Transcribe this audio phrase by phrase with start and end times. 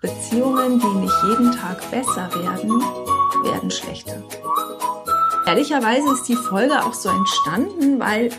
[0.00, 2.80] Beziehungen, die nicht jeden Tag besser werden,
[3.42, 4.22] werden schlechter.
[5.46, 8.30] Ehrlicherweise ist die Folge auch so entstanden, weil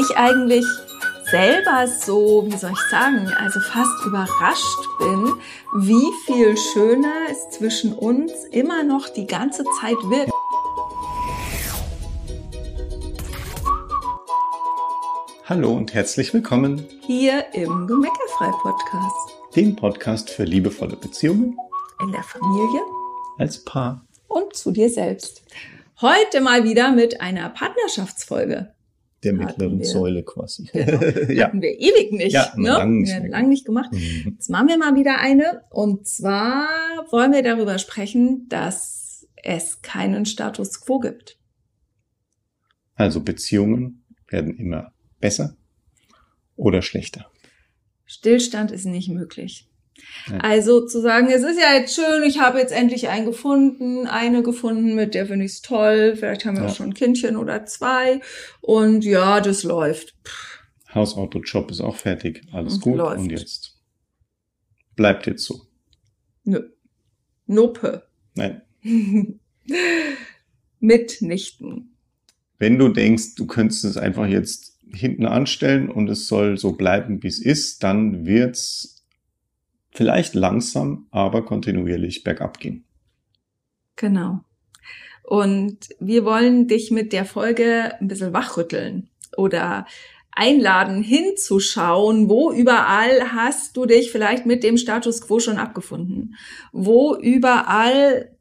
[0.00, 0.64] ich eigentlich
[1.30, 5.34] selber so, wie soll ich sagen, also fast überrascht bin,
[5.74, 10.30] wie viel schöner es zwischen uns immer noch die ganze Zeit wird.
[15.44, 21.56] Hallo und herzlich willkommen hier im Gemeckerfrei Podcast dem Podcast für liebevolle Beziehungen
[22.02, 22.82] in der Familie,
[23.38, 25.42] als Paar und zu dir selbst.
[26.02, 28.74] Heute mal wieder mit einer Partnerschaftsfolge.
[29.24, 30.68] Der mittleren Säule quasi.
[30.70, 31.02] Genau.
[31.32, 31.46] ja.
[31.46, 32.34] Hatten wir ewig nicht.
[32.34, 32.68] Ja, ne?
[32.68, 33.92] lang nicht, wir lang nicht gemacht.
[33.92, 34.34] Mhm.
[34.36, 35.62] Jetzt machen wir mal wieder eine.
[35.70, 36.68] Und zwar
[37.10, 41.38] wollen wir darüber sprechen, dass es keinen Status quo gibt.
[42.94, 45.56] Also Beziehungen werden immer besser
[46.56, 47.30] oder schlechter.
[48.06, 49.68] Stillstand ist nicht möglich.
[50.30, 50.38] Ja.
[50.38, 54.42] Also zu sagen, es ist ja jetzt schön, ich habe jetzt endlich einen gefunden, eine
[54.42, 56.68] gefunden, mit der finde ich es toll, vielleicht haben wir ja.
[56.68, 58.20] auch schon ein Kindchen oder zwei
[58.60, 60.14] und ja, das läuft.
[60.94, 63.18] Hausauto, Job ist auch fertig, alles und gut läuft.
[63.18, 63.78] und jetzt
[64.94, 65.62] bleibt jetzt so.
[66.44, 66.70] Nö.
[67.46, 68.06] Nope.
[68.34, 68.62] Nein.
[70.80, 71.96] Mitnichten.
[72.58, 77.22] Wenn du denkst, du könntest es einfach jetzt hinten anstellen und es soll so bleiben,
[77.22, 79.04] wie es ist, dann wird's
[79.90, 82.84] vielleicht langsam, aber kontinuierlich bergab gehen.
[83.96, 84.40] Genau.
[85.22, 89.86] Und wir wollen dich mit der Folge ein bisschen wachrütteln oder
[90.30, 96.36] einladen, hinzuschauen, wo überall hast du dich vielleicht mit dem Status quo schon abgefunden?
[96.72, 98.35] Wo überall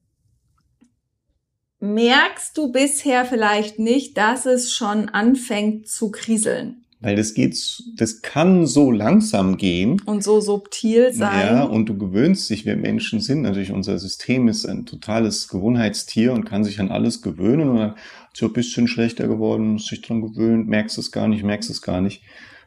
[1.79, 6.85] merkst du bisher vielleicht nicht, dass es schon anfängt zu kriseln.
[7.01, 7.55] Weil das geht,
[7.97, 10.01] das kann so langsam gehen.
[10.05, 11.45] Und so subtil sein.
[11.45, 16.33] Ja, und du gewöhnst dich, wir Menschen sind natürlich, unser System ist ein totales Gewohnheitstier
[16.33, 17.95] und kann sich an alles gewöhnen und dann
[18.33, 21.69] ist ja ein bisschen schlechter geworden, muss sich dran gewöhnen, merkst es gar nicht, merkst
[21.69, 22.23] es gar nicht.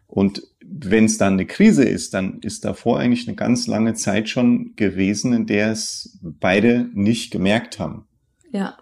[0.07, 4.29] Und wenn es dann eine Krise ist, dann ist davor eigentlich eine ganz lange Zeit
[4.29, 8.07] schon gewesen, in der es beide nicht gemerkt haben.
[8.53, 8.77] Ja.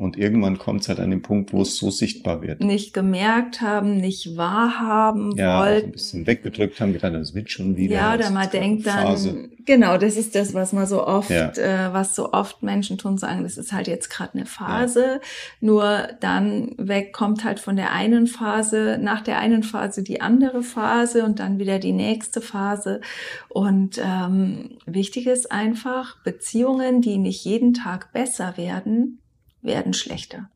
[0.00, 2.62] Und irgendwann kommt es halt an den Punkt, wo es so sichtbar wird.
[2.62, 5.80] Nicht gemerkt haben, nicht wahrhaben ja, wollten.
[5.80, 7.96] Ja, ein bisschen weggedrückt haben, gedacht, das wird schon wieder.
[7.96, 11.50] Ja, oder man denkt dann, genau, das ist das, was man so oft, ja.
[11.50, 15.04] äh, was so oft Menschen tun, sagen, das ist halt jetzt gerade eine Phase.
[15.04, 15.20] Ja.
[15.60, 20.62] Nur dann weg kommt halt von der einen Phase, nach der einen Phase die andere
[20.62, 23.02] Phase und dann wieder die nächste Phase.
[23.50, 29.19] Und ähm, wichtig ist einfach, Beziehungen, die nicht jeden Tag besser werden,
[29.62, 30.50] werden schlechter.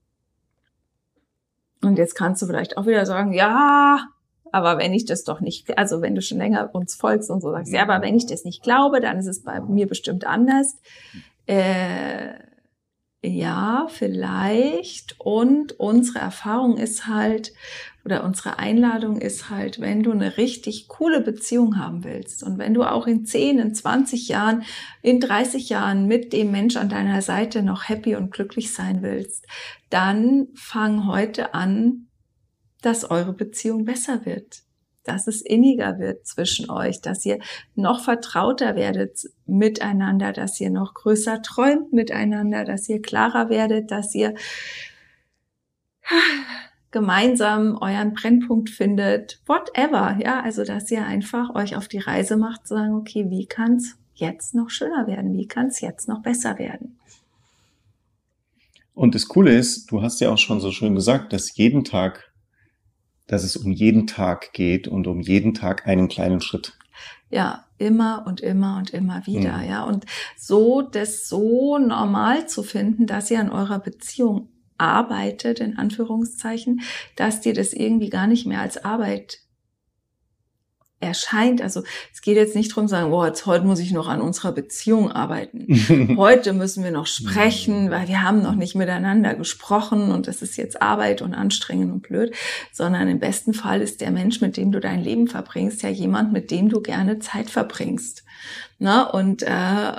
[1.83, 4.09] Und jetzt kannst du vielleicht auch wieder sagen, ja,
[4.53, 7.51] aber wenn ich das doch nicht, also wenn du schon länger uns folgst und so
[7.51, 10.79] sagst, ja, aber wenn ich das nicht glaube, dann ist es bei mir bestimmt anders.
[11.47, 12.35] Äh,
[13.23, 15.19] ja, vielleicht.
[15.19, 17.53] Und unsere Erfahrung ist halt,
[18.05, 22.75] oder unsere Einladung ist halt, wenn du eine richtig coole Beziehung haben willst und wenn
[22.75, 24.63] du auch in 10, in 20 Jahren,
[25.03, 29.47] in 30 Jahren mit dem Mensch an deiner Seite noch happy und glücklich sein willst,
[29.89, 32.09] dann fang heute an,
[32.83, 34.65] dass eure Beziehung besser wird
[35.05, 37.39] dass es inniger wird zwischen euch, dass ihr
[37.75, 44.15] noch vertrauter werdet miteinander, dass ihr noch größer träumt miteinander, dass ihr klarer werdet, dass
[44.15, 44.35] ihr
[46.95, 52.69] gemeinsam euren Brennpunkt findet, whatever, ja, also dass ihr einfach euch auf die Reise macht,
[52.69, 56.97] zu sagen, okay, wie kann's jetzt noch schöner werden, wie kann's jetzt noch besser werden?
[58.95, 62.33] Und das Coole ist, du hast ja auch schon so schön gesagt, dass jeden Tag,
[63.27, 66.79] dass es um jeden Tag geht und um jeden Tag einen kleinen Schritt.
[67.29, 69.69] Ja, immer und immer und immer wieder, mhm.
[69.69, 69.83] ja.
[69.83, 70.07] Und
[70.37, 74.49] so das so normal zu finden, dass ihr an eurer Beziehung
[74.79, 76.83] arbeitet, in Anführungszeichen,
[77.17, 79.41] dass dir das irgendwie gar nicht mehr als Arbeit
[81.05, 81.63] erscheint.
[81.63, 84.53] Also es geht jetzt nicht darum, sagen, boah, jetzt heute muss ich noch an unserer
[84.53, 86.17] Beziehung arbeiten.
[86.17, 90.57] heute müssen wir noch sprechen, weil wir haben noch nicht miteinander gesprochen und es ist
[90.57, 92.35] jetzt Arbeit und anstrengend und blöd,
[92.73, 96.33] sondern im besten Fall ist der Mensch, mit dem du dein Leben verbringst, ja jemand,
[96.33, 98.25] mit dem du gerne Zeit verbringst.
[98.79, 99.93] Na, und äh,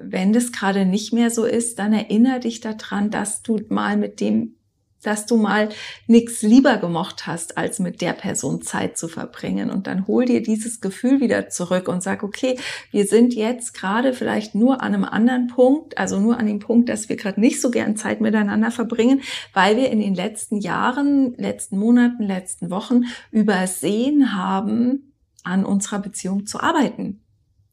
[0.00, 4.20] wenn das gerade nicht mehr so ist, dann erinnere dich daran, dass du mal mit
[4.20, 4.54] dem,
[5.02, 5.68] dass du mal
[6.08, 9.70] nichts lieber gemocht hast, als mit der Person Zeit zu verbringen.
[9.70, 12.58] Und dann hol dir dieses Gefühl wieder zurück und sag, okay,
[12.90, 16.88] wir sind jetzt gerade vielleicht nur an einem anderen Punkt, also nur an dem Punkt,
[16.88, 19.22] dass wir gerade nicht so gern Zeit miteinander verbringen,
[19.54, 25.14] weil wir in den letzten Jahren, letzten Monaten, letzten Wochen übersehen haben,
[25.44, 27.20] an unserer Beziehung zu arbeiten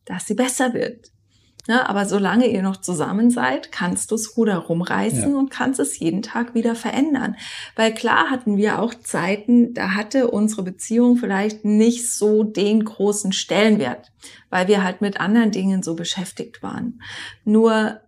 [0.05, 1.11] dass sie besser wird.
[1.67, 5.37] Ja, aber solange ihr noch zusammen seid, kannst du es Ruder rumreißen ja.
[5.37, 7.35] und kannst es jeden Tag wieder verändern.
[7.75, 13.31] Weil klar hatten wir auch Zeiten, da hatte unsere Beziehung vielleicht nicht so den großen
[13.31, 14.11] Stellenwert,
[14.51, 17.01] weil wir halt mit anderen Dingen so beschäftigt waren.
[17.45, 18.01] Nur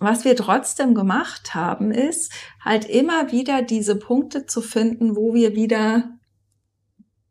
[0.00, 5.54] was wir trotzdem gemacht haben, ist halt immer wieder diese Punkte zu finden, wo wir
[5.54, 6.13] wieder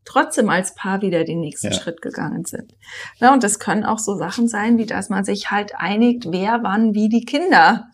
[0.05, 1.73] trotzdem als Paar wieder den nächsten ja.
[1.73, 2.75] Schritt gegangen sind.
[3.17, 6.63] Ja, und das können auch so Sachen sein, wie dass man sich halt einigt, wer
[6.63, 7.88] wann wie die Kinder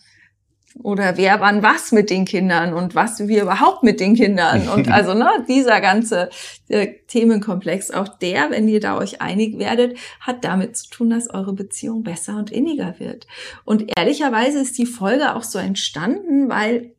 [0.82, 4.88] oder wer wann was mit den Kindern und was wir überhaupt mit den Kindern und
[4.92, 6.30] also ne, dieser ganze
[6.68, 11.30] äh, Themenkomplex, auch der, wenn ihr da euch einig werdet, hat damit zu tun, dass
[11.30, 13.28] eure Beziehung besser und inniger wird.
[13.66, 16.94] Und ehrlicherweise ist die Folge auch so entstanden, weil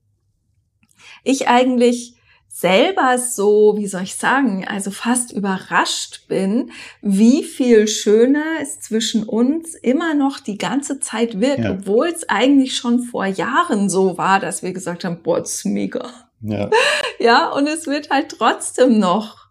[1.24, 2.16] ich eigentlich
[2.52, 9.23] selber so, wie soll ich sagen, also fast überrascht bin, wie viel schöner es zwischen
[9.23, 11.70] uns immer noch die ganze Zeit wird, ja.
[11.70, 15.67] obwohl es eigentlich schon vor Jahren so war, dass wir gesagt haben, boah, das ist
[15.67, 16.11] mega.
[16.41, 16.69] Ja.
[17.20, 19.49] ja, und es wird halt trotzdem noch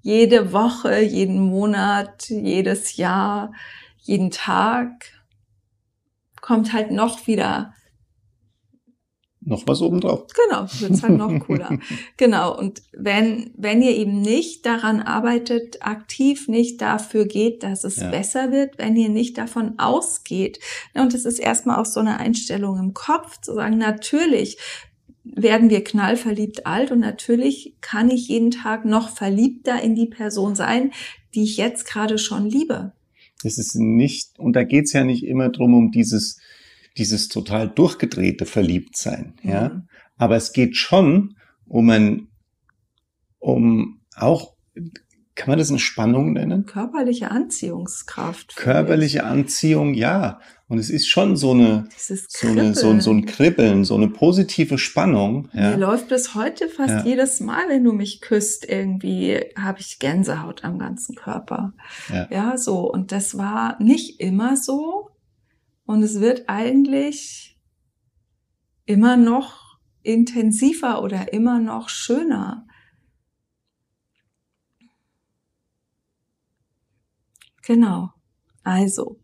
[0.00, 3.52] jede Woche, jeden Monat, jedes Jahr,
[3.98, 4.90] jeden Tag
[6.40, 7.74] kommt halt noch wieder
[9.46, 10.26] noch was obendrauf.
[10.48, 11.78] Genau, wird's halt noch cooler.
[12.16, 12.58] genau.
[12.58, 18.10] Und wenn, wenn ihr eben nicht daran arbeitet, aktiv nicht dafür geht, dass es ja.
[18.10, 20.60] besser wird, wenn ihr nicht davon ausgeht,
[20.94, 24.58] ne, und das ist erstmal auch so eine Einstellung im Kopf, zu sagen, natürlich
[25.24, 30.54] werden wir knallverliebt alt und natürlich kann ich jeden Tag noch verliebter in die Person
[30.54, 30.92] sein,
[31.34, 32.92] die ich jetzt gerade schon liebe.
[33.42, 36.38] Das ist nicht, und da geht's ja nicht immer drum um dieses,
[36.96, 39.50] dieses total durchgedrehte Verliebtsein, mhm.
[39.50, 39.82] ja.
[40.16, 41.36] Aber es geht schon
[41.66, 42.28] um ein,
[43.38, 44.54] um auch,
[45.34, 46.66] kann man das eine Spannung nennen?
[46.66, 48.54] Körperliche Anziehungskraft.
[48.54, 50.40] Körperliche Anziehung, ja.
[50.68, 54.78] Und es ist schon so eine, so, eine so, so, ein Kribbeln, so eine positive
[54.78, 55.48] Spannung.
[55.52, 55.70] Ja.
[55.70, 57.04] Mir läuft bis heute fast ja.
[57.04, 61.74] jedes Mal, wenn du mich küsst, irgendwie habe ich Gänsehaut am ganzen Körper.
[62.08, 62.28] Ja.
[62.30, 62.90] ja, so.
[62.90, 65.10] Und das war nicht immer so.
[65.86, 67.58] Und es wird eigentlich
[68.86, 72.66] immer noch intensiver oder immer noch schöner.
[77.62, 78.12] Genau.
[78.62, 79.23] Also,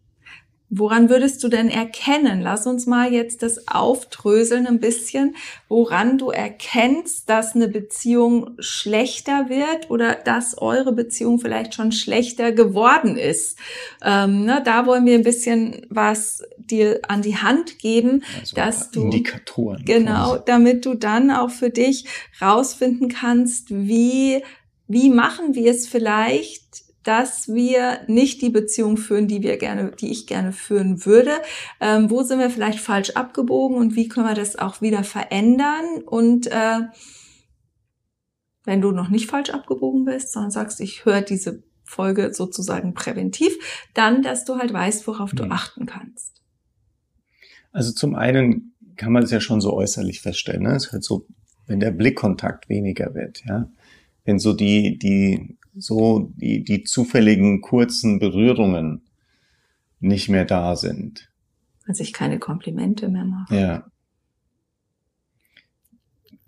[0.73, 2.41] Woran würdest du denn erkennen?
[2.43, 5.35] Lass uns mal jetzt das aufdröseln ein bisschen,
[5.69, 12.53] woran du erkennst, dass eine Beziehung schlechter wird oder dass eure Beziehung vielleicht schon schlechter
[12.53, 13.59] geworden ist.
[14.01, 18.93] Ähm, ne, da wollen wir ein bisschen was dir an die Hand geben, also dass
[18.93, 22.07] du Indikatoren genau, damit du dann auch für dich
[22.41, 24.45] rausfinden kannst, wie
[24.87, 30.11] wie machen wir es vielleicht dass wir nicht die Beziehung führen, die wir gerne, die
[30.11, 31.33] ich gerne führen würde.
[31.81, 36.03] Ähm, wo sind wir vielleicht falsch abgebogen und wie können wir das auch wieder verändern?
[36.05, 36.81] Und äh,
[38.65, 43.53] wenn du noch nicht falsch abgebogen bist, sondern sagst, ich höre diese Folge sozusagen präventiv,
[43.95, 45.53] dann, dass du halt weißt, worauf du mhm.
[45.53, 46.43] achten kannst.
[47.73, 50.63] Also zum einen kann man es ja schon so äußerlich feststellen.
[50.63, 50.75] Ne?
[50.75, 51.27] Es ist halt so,
[51.67, 53.69] wenn der Blickkontakt weniger wird, ja,
[54.25, 59.03] wenn so die die so die, die zufälligen kurzen Berührungen
[60.01, 61.31] nicht mehr da sind.
[61.87, 63.55] Als ich keine Komplimente mehr mache.
[63.57, 63.91] Ja.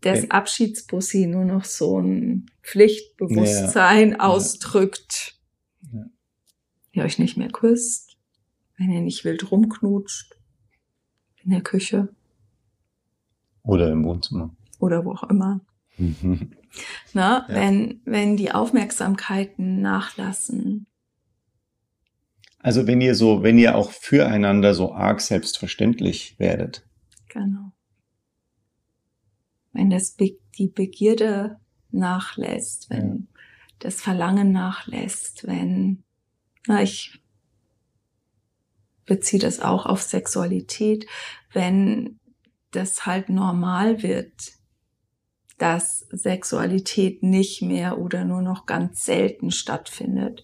[0.00, 4.20] Das Abschiedsbussi nur noch so ein Pflichtbewusstsein ja.
[4.20, 5.38] ausdrückt.
[5.92, 6.06] Ja.
[6.92, 8.16] Ihr euch nicht mehr küsst,
[8.78, 10.34] wenn ihr nicht wild rumknutscht,
[11.44, 12.08] in der Küche.
[13.62, 14.50] Oder im Wohnzimmer.
[14.80, 15.60] Oder wo auch immer.
[17.12, 17.54] Na, ja.
[17.54, 20.86] wenn, wenn die Aufmerksamkeiten nachlassen.
[22.58, 26.86] Also wenn ihr so, wenn ihr auch füreinander so arg selbstverständlich werdet.
[27.28, 27.72] Genau.
[29.72, 31.58] Wenn das Be die Begierde
[31.90, 33.40] nachlässt, wenn ja.
[33.78, 36.04] das Verlangen nachlässt, wenn,
[36.66, 37.22] na, ich
[39.06, 41.06] beziehe das auch auf Sexualität,
[41.52, 42.20] wenn
[42.70, 44.52] das halt normal wird,
[45.58, 50.42] dass Sexualität nicht mehr oder nur noch ganz selten stattfindet.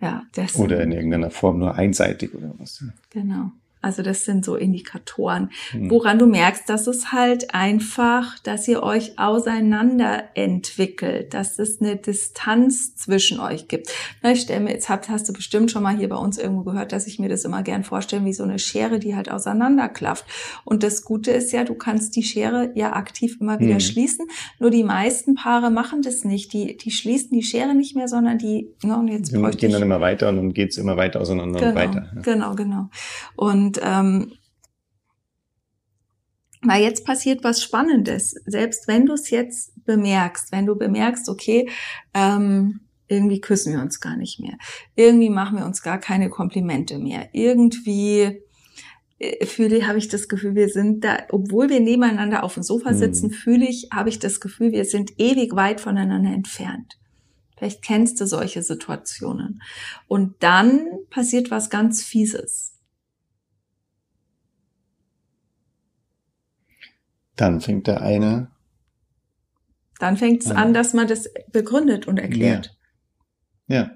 [0.00, 0.56] Ja, das.
[0.56, 2.84] Oder in irgendeiner Form nur einseitig oder was.
[3.10, 3.52] Genau.
[3.82, 5.90] Also das sind so Indikatoren, hm.
[5.90, 11.96] woran du merkst, dass es halt einfach, dass ihr euch auseinander entwickelt, dass es eine
[11.96, 13.90] Distanz zwischen euch gibt.
[14.22, 16.64] Na, ich stelle mir, jetzt hast, hast du bestimmt schon mal hier bei uns irgendwo
[16.64, 20.26] gehört, dass ich mir das immer gern vorstelle, wie so eine Schere, die halt auseinanderklafft.
[20.64, 23.80] Und das Gute ist ja, du kannst die Schere ja aktiv immer wieder hm.
[23.80, 24.26] schließen.
[24.58, 26.52] Nur die meisten Paare machen das nicht.
[26.52, 29.82] Die, die schließen die Schere nicht mehr, sondern die, no, und jetzt die gehen dann
[29.82, 32.12] immer weiter und dann geht's immer weiter auseinander genau, und weiter.
[32.14, 32.22] Ja.
[32.22, 32.90] Genau, genau.
[33.36, 34.32] Und und ähm,
[36.62, 38.34] weil jetzt passiert was Spannendes.
[38.44, 41.70] Selbst wenn du es jetzt bemerkst, wenn du bemerkst, okay,
[42.12, 44.56] ähm, irgendwie küssen wir uns gar nicht mehr,
[44.94, 48.42] irgendwie machen wir uns gar keine Komplimente mehr, irgendwie
[49.18, 52.92] äh, fühle, habe ich das Gefühl, wir sind da, obwohl wir nebeneinander auf dem Sofa
[52.92, 53.32] sitzen, mhm.
[53.32, 56.98] fühle ich, habe ich das Gefühl, wir sind ewig weit voneinander entfernt.
[57.56, 59.62] Vielleicht kennst du solche Situationen.
[60.08, 62.69] Und dann passiert was ganz Fieses.
[67.40, 68.50] Dann fängt der eine.
[69.98, 72.76] Dann fängt es an, dass man das begründet und erklärt.
[73.66, 73.76] Ja.
[73.76, 73.90] ja.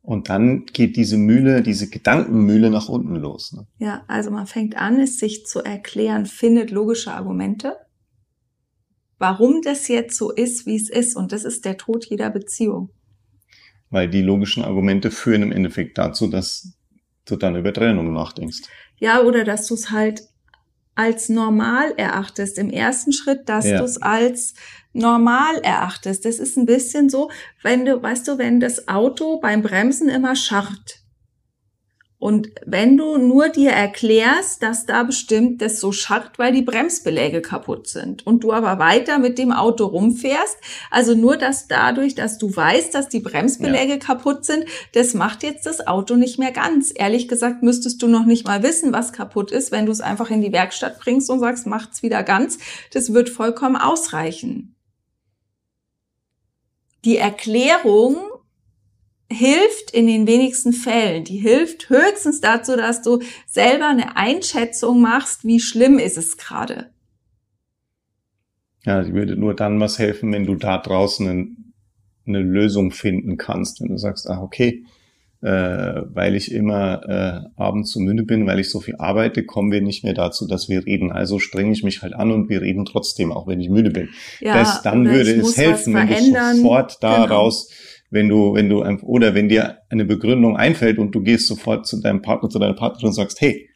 [0.00, 3.52] Und dann geht diese Mühle, diese Gedankenmühle nach unten los.
[3.52, 3.66] Ne?
[3.78, 7.76] Ja, also man fängt an, es sich zu erklären, findet logische Argumente,
[9.18, 11.16] warum das jetzt so ist, wie es ist.
[11.16, 12.90] Und das ist der Tod jeder Beziehung.
[13.90, 16.72] Weil die logischen Argumente führen im Endeffekt dazu, dass
[17.24, 18.60] du dann über Trennung nachdenkst.
[18.98, 20.29] Ja, oder dass du es halt
[21.00, 22.58] als normal erachtest.
[22.58, 23.78] Im ersten Schritt, dass ja.
[23.78, 24.52] du es als
[24.92, 26.26] normal erachtest.
[26.26, 27.30] Das ist ein bisschen so,
[27.62, 30.99] wenn du, weißt du, wenn das Auto beim Bremsen immer scharrt.
[32.20, 37.40] Und wenn du nur dir erklärst, dass da bestimmt das so scharrt, weil die Bremsbeläge
[37.40, 40.58] kaputt sind und du aber weiter mit dem Auto rumfährst,
[40.90, 43.98] also nur dass dadurch, dass du weißt, dass die Bremsbeläge ja.
[43.98, 46.92] kaputt sind, das macht jetzt das Auto nicht mehr ganz.
[46.94, 50.30] Ehrlich gesagt müsstest du noch nicht mal wissen, was kaputt ist, wenn du es einfach
[50.30, 52.58] in die Werkstatt bringst und sagst, macht's wieder ganz.
[52.92, 54.74] Das wird vollkommen ausreichen.
[57.06, 58.18] Die Erklärung
[59.32, 61.24] hilft in den wenigsten Fällen.
[61.24, 66.90] Die hilft höchstens dazu, dass du selber eine Einschätzung machst, wie schlimm ist es gerade.
[68.84, 71.72] Ja, die würde nur dann was helfen, wenn du da draußen ein,
[72.26, 73.80] eine Lösung finden kannst.
[73.80, 74.84] Wenn du sagst, ah, okay,
[75.42, 79.70] äh, weil ich immer äh, abends so müde bin, weil ich so viel arbeite, kommen
[79.70, 81.12] wir nicht mehr dazu, dass wir reden.
[81.12, 84.08] Also strenge ich mich halt an und wir reden trotzdem, auch wenn ich müde bin.
[84.40, 88.82] Ja, das, dann würde es helfen, wenn du sofort daraus genau wenn du, wenn du,
[89.02, 92.74] oder wenn dir eine Begründung einfällt und du gehst sofort zu deinem Partner, zu deiner
[92.74, 93.68] Partnerin und sagst, hey,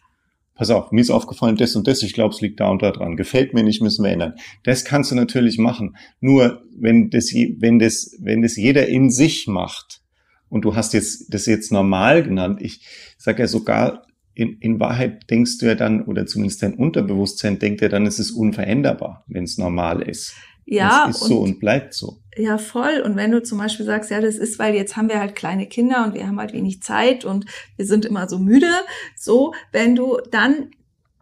[0.55, 2.91] pass auf, mir ist aufgefallen das und das, ich glaube, es liegt da und da
[2.91, 4.35] dran, gefällt mir nicht, müssen wir ändern.
[4.65, 5.97] Das kannst du natürlich machen.
[6.21, 10.01] Nur wenn das, wenn das, wenn das jeder in sich macht,
[10.49, 12.87] und du hast jetzt das jetzt normal genannt, ich
[13.19, 17.81] sage ja sogar, in, in Wahrheit denkst du ja dann, oder zumindest dein Unterbewusstsein denkt
[17.81, 20.35] ja dann, es ist unveränderbar, wenn es normal ist.
[20.67, 21.07] Ja.
[21.09, 22.19] Es ist so und bleibt so.
[22.37, 23.01] Ja, voll.
[23.05, 25.67] Und wenn du zum Beispiel sagst, ja, das ist, weil jetzt haben wir halt kleine
[25.67, 28.73] Kinder und wir haben halt wenig Zeit und wir sind immer so müde,
[29.17, 30.71] so, wenn du dann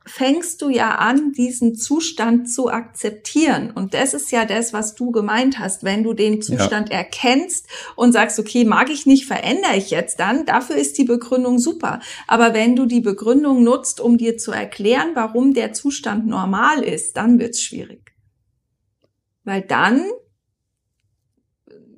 [0.05, 3.71] fängst du ja an, diesen Zustand zu akzeptieren.
[3.71, 5.85] Und das ist ja das, was du gemeint hast.
[5.85, 6.97] Wenn du den Zustand ja.
[6.97, 11.59] erkennst und sagst, okay, mag ich nicht, verändere ich jetzt dann, dafür ist die Begründung
[11.59, 12.01] super.
[12.27, 17.17] Aber wenn du die Begründung nutzt, um dir zu erklären, warum der Zustand normal ist,
[17.17, 18.12] dann wird's schwierig.
[19.45, 20.03] Weil dann,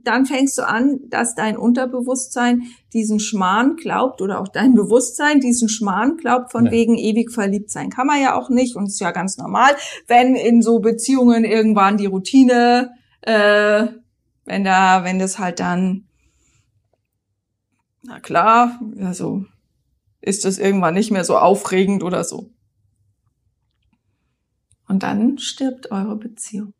[0.02, 5.68] dann fängst du an, dass dein Unterbewusstsein diesen Schmarrn glaubt oder auch dein Bewusstsein diesen
[5.68, 6.72] Schmarrn glaubt, von ja.
[6.72, 7.90] wegen ewig verliebt sein.
[7.90, 11.96] Kann man ja auch nicht und ist ja ganz normal, wenn in so Beziehungen irgendwann
[11.96, 13.86] die Routine, äh,
[14.44, 16.06] wenn da, wenn das halt dann,
[18.02, 19.44] na klar, also
[20.20, 22.50] ist das irgendwann nicht mehr so aufregend oder so.
[24.88, 26.72] Und dann stirbt eure Beziehung.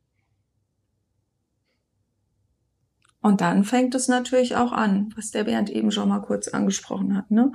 [3.25, 7.16] Und dann fängt es natürlich auch an, was der Bernd eben schon mal kurz angesprochen
[7.16, 7.52] hat, ne?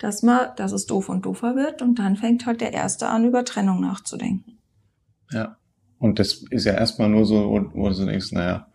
[0.00, 3.24] Dass man, dass es doof und doofer wird und dann fängt halt der Erste an,
[3.24, 4.58] über Trennung nachzudenken.
[5.30, 5.58] Ja.
[6.00, 8.66] Und das ist ja erstmal nur so, wo du denkst, naja,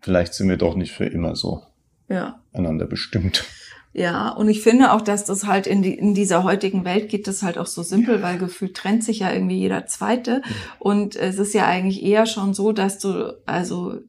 [0.00, 1.62] vielleicht sind wir doch nicht für immer so
[2.08, 2.40] ja.
[2.54, 3.44] einander bestimmt.
[3.92, 7.26] Ja, und ich finde auch, dass das halt in, die, in dieser heutigen Welt geht
[7.26, 8.22] das halt auch so simpel, ja.
[8.22, 10.40] weil gefühlt trennt sich ja irgendwie jeder Zweite.
[10.42, 10.54] Ja.
[10.78, 14.00] Und es ist ja eigentlich eher schon so, dass du, also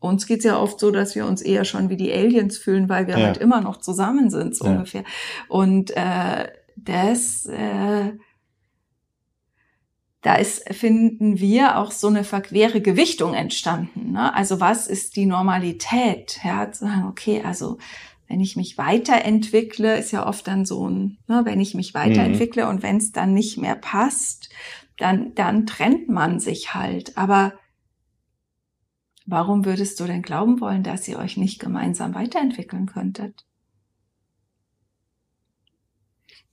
[0.00, 3.06] uns geht's ja oft so, dass wir uns eher schon wie die Aliens fühlen, weil
[3.06, 3.26] wir ja.
[3.26, 4.72] halt immer noch zusammen sind, so ja.
[4.72, 5.04] ungefähr.
[5.48, 8.12] Und äh, das, äh,
[10.22, 14.12] da ist, finden wir, auch so eine verquere Gewichtung entstanden.
[14.12, 14.32] Ne?
[14.34, 16.38] Also was ist die Normalität?
[16.44, 17.78] Ja, zu sagen, okay, also
[18.28, 22.64] wenn ich mich weiterentwickle, ist ja oft dann so ein, ne, wenn ich mich weiterentwickle
[22.64, 22.70] mhm.
[22.70, 24.50] und wenn es dann nicht mehr passt,
[24.98, 27.16] dann, dann trennt man sich halt.
[27.16, 27.54] Aber
[29.28, 33.44] warum würdest du denn glauben wollen, dass ihr euch nicht gemeinsam weiterentwickeln könntet?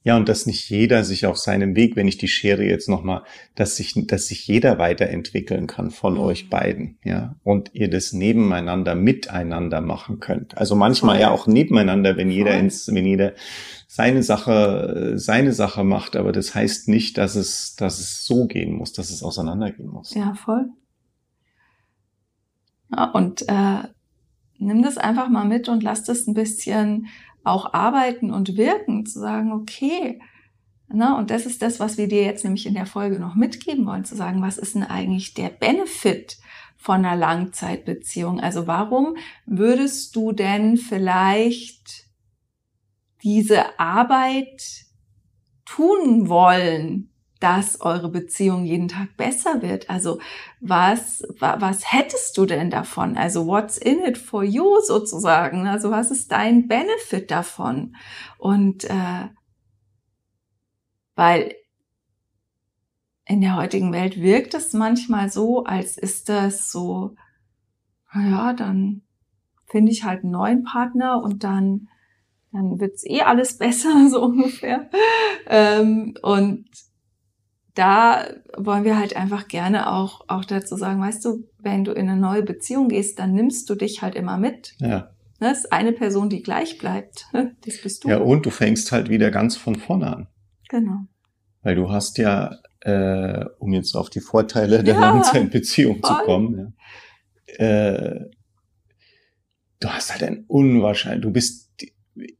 [0.03, 3.24] Ja, und dass nicht jeder sich auf seinem Weg, wenn ich die Schere jetzt nochmal,
[3.55, 6.20] dass sich, dass sich jeder weiterentwickeln kann von mhm.
[6.20, 10.55] euch beiden, ja, und ihr das nebeneinander, miteinander machen könnt.
[10.60, 13.34] Also manchmal ja auch nebeneinander, wenn jeder ins, wenn jeder
[13.88, 18.75] seine Sache, seine Sache macht, aber das heißt nicht, dass es, dass es so gehen
[18.75, 20.13] muss, dass es auseinandergehen muss.
[20.13, 20.70] Ja, voll.
[22.91, 23.87] Ja, und äh,
[24.57, 27.07] nimm das einfach mal mit und lass das ein bisschen
[27.43, 30.19] auch arbeiten und wirken, zu sagen, okay,
[30.87, 33.85] ne, und das ist das, was wir dir jetzt nämlich in der Folge noch mitgeben
[33.85, 36.37] wollen, zu sagen, was ist denn eigentlich der Benefit
[36.77, 38.39] von einer Langzeitbeziehung?
[38.39, 39.15] Also warum
[39.45, 42.05] würdest du denn vielleicht
[43.23, 44.85] diese Arbeit
[45.65, 47.09] tun wollen,
[47.45, 49.87] dass eure Beziehung jeden Tag besser wird.
[49.87, 50.17] Also
[50.61, 53.17] was, was hättest du denn davon?
[53.17, 55.67] Also what's in it for you sozusagen?
[55.67, 57.95] Also was ist dein Benefit davon?
[58.39, 59.29] Und äh,
[61.13, 61.53] weil
[63.27, 67.15] in der heutigen Welt wirkt es manchmal so, als ist das so,
[68.11, 69.03] naja, dann
[69.67, 71.89] finde ich halt einen neuen Partner und dann,
[72.51, 74.89] dann wird's eh alles besser, so ungefähr.
[75.45, 76.65] Ähm, und
[77.75, 78.25] da
[78.58, 82.20] wollen wir halt einfach gerne auch, auch dazu sagen, weißt du, wenn du in eine
[82.20, 84.74] neue Beziehung gehst, dann nimmst du dich halt immer mit.
[84.79, 85.12] Ja.
[85.39, 87.27] Das ist eine Person, die gleich bleibt.
[87.65, 88.10] Das bist du.
[88.10, 90.27] Ja, und du fängst halt wieder ganz von vorne an.
[90.70, 91.00] Genau.
[91.62, 96.17] Weil du hast ja, äh, um jetzt auf die Vorteile der ja, Langzeitbeziehung voll.
[96.17, 96.75] zu kommen,
[97.60, 98.29] ja, äh,
[99.82, 101.72] du hast halt ein unwahrscheinlich, du bist,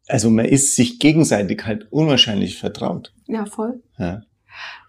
[0.08, 3.14] also man ist sich gegenseitig halt unwahrscheinlich vertraut.
[3.28, 3.84] Ja, voll.
[3.98, 4.22] Ja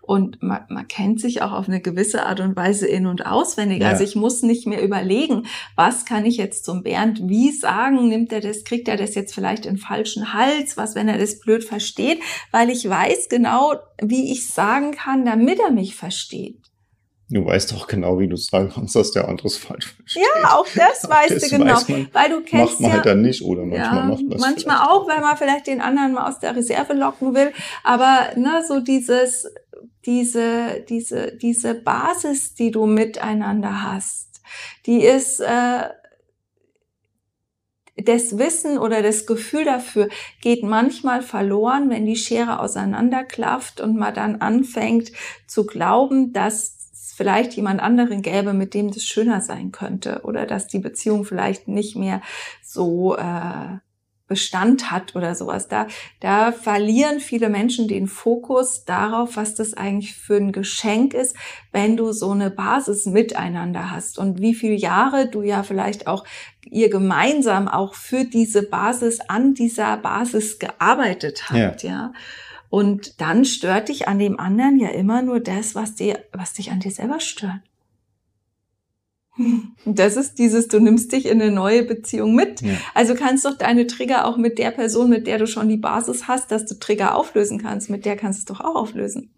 [0.07, 3.83] und man, man kennt sich auch auf eine gewisse Art und Weise in- und auswendig.
[3.83, 3.89] Ja.
[3.89, 8.33] Also ich muss nicht mehr überlegen, was kann ich jetzt zum Bernd wie sagen, nimmt
[8.33, 11.65] er das, kriegt er das jetzt vielleicht in falschen Hals, was, wenn er das blöd
[11.65, 12.21] versteht,
[12.53, 16.67] weil ich weiß genau, wie ich sagen kann, damit er mich versteht.
[17.29, 20.23] Du weißt doch genau, wie du sagen kannst, dass der andere es falsch versteht.
[20.23, 21.81] Ja, auch das weißt das du genau.
[21.89, 24.39] Man, weil du kennst macht man ja, halt dann nicht oder manchmal ja, macht man
[24.39, 24.91] Manchmal vielleicht.
[24.91, 27.53] auch, wenn man vielleicht den anderen mal aus der Reserve locken will.
[27.83, 29.49] Aber ne, so dieses,
[30.05, 34.41] diese, diese, diese Basis, die du miteinander hast,
[34.87, 35.89] die ist äh,
[37.97, 40.09] das Wissen oder das Gefühl dafür
[40.43, 45.13] geht manchmal verloren, wenn die Schere auseinanderklafft und man dann anfängt
[45.47, 46.77] zu glauben, dass
[47.17, 51.67] vielleicht jemand anderen gäbe, mit dem das schöner sein könnte oder dass die Beziehung vielleicht
[51.67, 52.21] nicht mehr
[52.63, 53.79] so äh,
[54.29, 55.69] Bestand hat oder sowas.
[55.69, 55.87] Da,
[56.21, 61.37] da verlieren viele Menschen den Fokus darauf, was das eigentlich für ein Geschenk ist,
[61.73, 66.25] wenn du so eine Basis miteinander hast und wie viele Jahre du ja vielleicht auch
[66.69, 71.91] ihr gemeinsam auch für diese Basis an dieser Basis gearbeitet habt, ja.
[71.91, 72.13] ja.
[72.69, 76.73] Und dann stört dich an dem anderen ja immer nur das, was dir, was dich
[76.73, 77.61] an dir selber stört.
[79.85, 82.63] Das ist dieses, du nimmst dich in eine neue Beziehung mit.
[82.63, 82.75] Ja.
[82.95, 86.27] Also kannst doch deine Trigger auch mit der Person, mit der du schon die Basis
[86.27, 89.31] hast, dass du Trigger auflösen kannst, mit der kannst du es doch auch auflösen.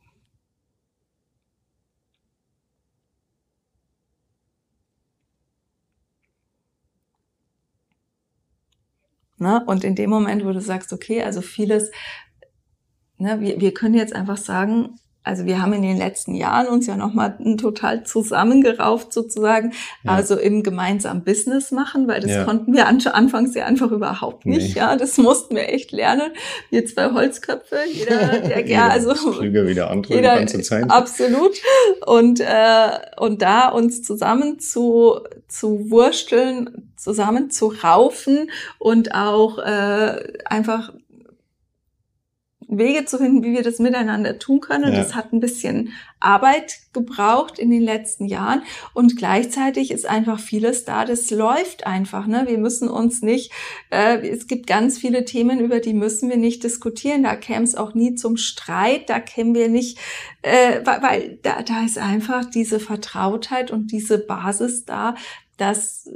[9.39, 11.91] Na, und in dem Moment, wo du sagst, okay, also vieles,
[13.19, 14.99] ne, wir, wir können jetzt einfach sagen,
[15.29, 20.13] also wir haben in den letzten Jahren uns ja nochmal total zusammengerauft sozusagen, ja.
[20.13, 22.45] also im gemeinsamen Business machen, weil das ja.
[22.45, 24.75] konnten wir anfangs ja einfach überhaupt nicht.
[24.75, 24.81] Nee.
[24.81, 26.33] Ja, das mussten wir echt lernen.
[26.71, 30.91] Wir zwei Holzköpfe, jeder, der gerne, also klüger wie der andere jeder, die ganze Zeit.
[30.91, 31.59] Absolut.
[32.07, 32.89] Und äh,
[33.19, 40.91] und da uns zusammen zu zu wursteln, zusammen zu raufen und auch äh, einfach
[42.69, 44.93] Wege zu finden, wie wir das miteinander tun können.
[44.93, 44.99] Ja.
[44.99, 50.85] Das hat ein bisschen Arbeit gebraucht in den letzten Jahren und gleichzeitig ist einfach vieles
[50.85, 51.05] da.
[51.05, 52.27] Das läuft einfach.
[52.27, 52.45] Ne?
[52.47, 53.53] Wir müssen uns nicht.
[53.91, 57.23] Äh, es gibt ganz viele Themen, über die müssen wir nicht diskutieren.
[57.23, 59.09] Da käme es auch nie zum Streit.
[59.09, 59.99] Da kämen wir nicht,
[60.43, 65.15] äh, weil, weil da, da ist einfach diese Vertrautheit und diese Basis da,
[65.57, 66.11] dass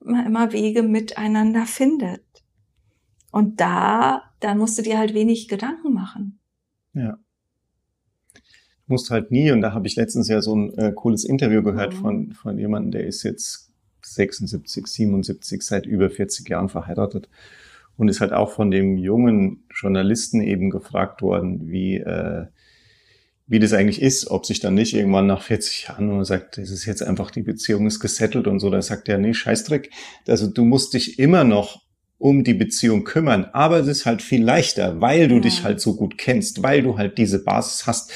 [0.00, 2.22] man immer Wege miteinander findet.
[3.30, 6.38] Und da dann musst du dir halt wenig Gedanken machen.
[6.94, 7.18] Ja.
[8.32, 11.64] Du musst halt nie, und da habe ich letztens ja so ein äh, cooles Interview
[11.64, 11.98] gehört mhm.
[11.98, 13.72] von, von jemandem, der ist jetzt
[14.04, 17.28] 76, 77, seit über 40 Jahren verheiratet.
[17.96, 22.46] und ist halt auch von dem jungen Journalisten eben gefragt worden, wie, äh,
[23.48, 26.70] wie das eigentlich ist, ob sich dann nicht irgendwann nach 40 Jahren nur sagt, es
[26.70, 29.90] ist jetzt einfach, die Beziehung ist gesettelt und so, da sagt er, nee, Scheißdreck.
[30.28, 31.85] Also du musst dich immer noch
[32.18, 35.42] um die Beziehung kümmern, aber es ist halt viel leichter, weil du ja.
[35.42, 38.10] dich halt so gut kennst, weil du halt diese Basis hast,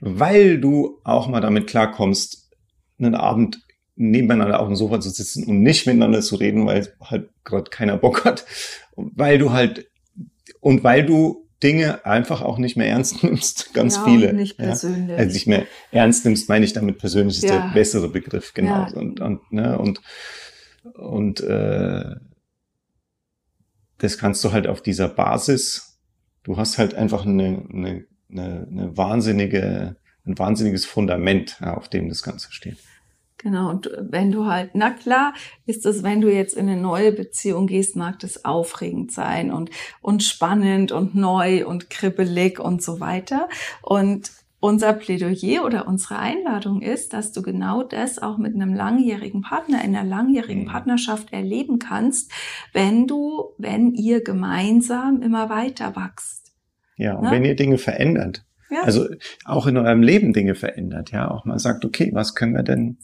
[0.00, 2.50] weil du auch mal damit klarkommst,
[2.98, 3.60] einen Abend
[3.94, 7.98] nebeneinander auf dem Sofa zu sitzen und nicht miteinander zu reden, weil halt gerade keiner
[7.98, 8.46] Bock hat,
[8.96, 9.86] weil du halt
[10.60, 14.32] und weil du Dinge einfach auch nicht mehr ernst nimmst, ganz ja, viele.
[14.32, 15.10] Nicht persönlich.
[15.10, 15.16] Ja.
[15.16, 17.66] Also nicht mehr ernst nimmst, meine ich damit persönlich ist ja.
[17.66, 18.86] der bessere Begriff, genau.
[18.94, 20.00] Und, und, ne, und,
[20.94, 22.16] und äh,
[24.02, 26.00] das kannst du halt auf dieser Basis,
[26.42, 32.08] du hast halt einfach eine, eine, eine, eine wahnsinnige, ein wahnsinniges Fundament, ja, auf dem
[32.08, 32.78] das Ganze steht.
[33.38, 35.34] Genau, und wenn du halt, na klar,
[35.66, 39.70] ist es, wenn du jetzt in eine neue Beziehung gehst, mag das aufregend sein und,
[40.00, 43.48] und spannend und neu und kribbelig und so weiter.
[43.82, 49.42] Und unser Plädoyer oder unsere Einladung ist, dass du genau das auch mit einem langjährigen
[49.42, 50.68] Partner in einer langjährigen mhm.
[50.68, 52.30] Partnerschaft erleben kannst,
[52.72, 56.52] wenn du, wenn ihr gemeinsam immer weiter wachst.
[56.96, 57.30] Ja, und ne?
[57.32, 58.44] wenn ihr Dinge verändert.
[58.70, 58.82] Ja.
[58.82, 59.08] Also
[59.44, 62.98] auch in eurem Leben Dinge verändert, ja, auch mal sagt, okay, was können wir denn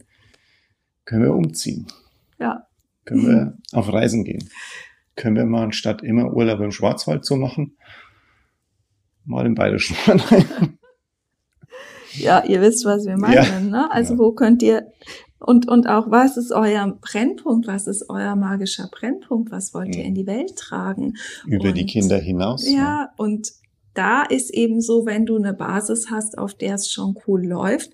[1.07, 1.89] können wir umziehen?
[2.39, 2.69] Ja.
[3.05, 4.49] Können wir auf Reisen gehen?
[5.17, 7.77] Können wir mal anstatt immer Urlaub im Schwarzwald zu machen,
[9.25, 10.78] mal im Bayerischen rein?
[12.19, 13.35] Ja, ihr wisst, was wir meinen.
[13.35, 13.61] Ja.
[13.61, 13.91] Ne?
[13.91, 14.19] Also ja.
[14.19, 14.93] wo könnt ihr
[15.41, 17.67] und, und auch was ist euer Brennpunkt?
[17.67, 19.53] Was ist euer magischer Brennpunkt?
[19.53, 20.09] Was wollt ihr mhm.
[20.09, 21.17] in die Welt tragen?
[21.47, 22.69] Über und, die Kinder hinaus.
[22.69, 23.53] Ja, ja, und
[23.95, 27.91] da ist eben so, wenn du eine Basis hast, auf der es schon cool läuft,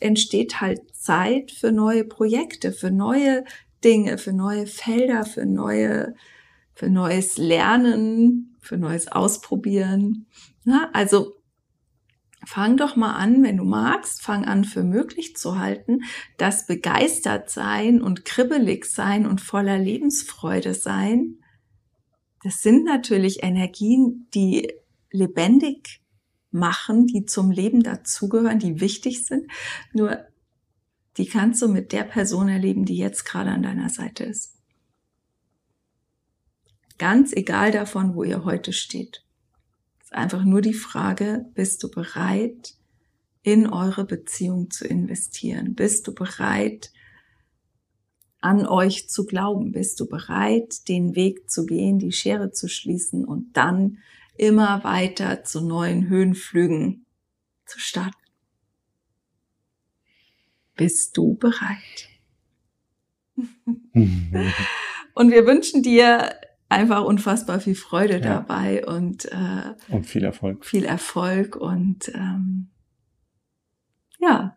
[0.00, 3.44] entsteht halt Zeit für neue Projekte, für neue
[3.82, 6.14] Dinge, für neue Felder, für neue,
[6.74, 10.26] für neues Lernen, für neues Ausprobieren.
[10.64, 11.34] Na, also
[12.46, 16.00] fang doch mal an, wenn du magst, fang an für möglich zu halten,
[16.36, 21.38] dass begeistert sein und kribbelig sein und voller Lebensfreude sein,
[22.44, 24.70] das sind natürlich Energien, die
[25.10, 26.02] lebendig
[26.50, 29.50] machen, die zum Leben dazugehören, die wichtig sind.
[29.94, 30.18] Nur
[31.16, 34.58] die kannst du mit der Person erleben, die jetzt gerade an deiner Seite ist.
[36.98, 39.23] Ganz egal davon, wo ihr heute steht.
[40.14, 42.76] Einfach nur die Frage, bist du bereit,
[43.42, 45.74] in eure Beziehung zu investieren?
[45.74, 46.92] Bist du bereit,
[48.40, 49.72] an euch zu glauben?
[49.72, 53.98] Bist du bereit, den Weg zu gehen, die Schere zu schließen und dann
[54.36, 57.06] immer weiter zu neuen Höhenflügen
[57.66, 58.14] zu starten.
[60.76, 62.08] Bist du bereit?
[65.14, 66.36] und wir wünschen dir
[66.74, 68.20] einfach unfassbar viel Freude ja.
[68.20, 70.64] dabei und, äh, und viel Erfolg.
[70.64, 72.68] Viel Erfolg und ähm,
[74.20, 74.56] ja.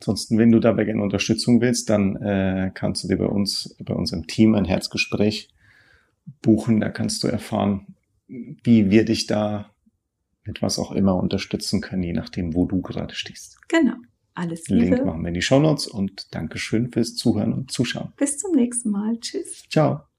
[0.00, 3.94] Ansonsten, wenn du dabei gerne Unterstützung willst, dann äh, kannst du dir bei uns, bei
[3.94, 5.48] unserem Team ein Herzgespräch
[6.40, 6.80] buchen.
[6.80, 7.94] Da kannst du erfahren,
[8.28, 9.70] wie wir dich da
[10.44, 13.58] mit was auch immer unterstützen können, je nachdem, wo du gerade stehst.
[13.68, 13.94] Genau.
[14.34, 14.96] Alles Liebe.
[14.96, 18.12] Link machen wir in die Show Notes und Dankeschön fürs Zuhören und Zuschauen.
[18.16, 19.18] Bis zum nächsten Mal.
[19.20, 19.64] Tschüss.
[19.70, 20.11] Ciao.